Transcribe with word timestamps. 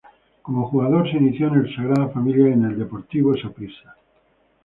Como 0.41 0.65
jugador 0.65 1.11
se 1.11 1.17
inició 1.17 1.49
en 1.49 1.59
el 1.59 1.75
Sagrada 1.75 2.07
Familia 2.09 2.49
y 2.49 2.53
el 2.53 2.79
Deportivo 2.79 3.37
Saprissa. 3.37 3.95